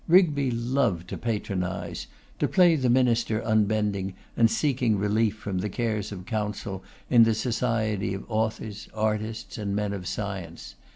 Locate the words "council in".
6.25-7.21